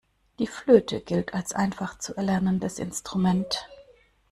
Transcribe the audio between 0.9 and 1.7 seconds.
gilt als